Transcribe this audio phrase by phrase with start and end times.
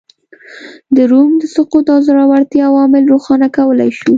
[0.95, 4.09] د روم د سقوط او ځوړتیا عوامل روښانه کولای شو